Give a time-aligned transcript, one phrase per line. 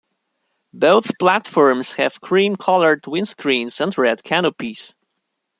[0.73, 4.95] Both platforms have cream-colored windscreens and red canopies.